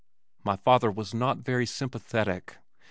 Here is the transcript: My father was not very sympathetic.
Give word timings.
My 0.43 0.55
father 0.55 0.89
was 0.89 1.13
not 1.13 1.45
very 1.45 1.67
sympathetic. 1.67 2.57